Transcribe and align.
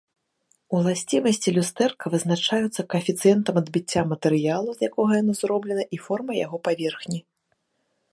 Уласцівасці 0.75 1.49
люстэрка 1.57 2.05
вызначаюцца 2.13 2.85
каэфіцыентам 2.93 3.59
адбіцця 3.61 4.01
матэрыялу, 4.15 4.69
з 4.79 4.89
якога 4.91 5.13
яно 5.21 5.33
зроблена, 5.41 5.83
і 5.97 6.01
формай 6.07 6.41
яго 6.45 6.57
паверхні. 6.69 7.19